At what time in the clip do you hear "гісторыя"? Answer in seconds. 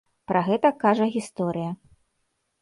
1.17-1.69